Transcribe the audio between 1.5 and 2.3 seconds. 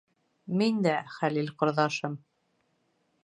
ҡорҙашым.